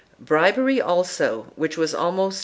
Bribery, 0.19 0.81
also, 0.81 1.53
which 1.55 1.77
was 1.77 1.93
almost. 1.93 2.39